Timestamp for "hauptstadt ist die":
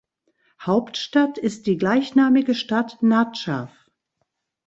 0.59-1.77